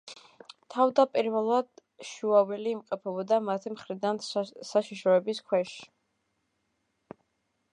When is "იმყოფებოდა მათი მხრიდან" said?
2.77-4.21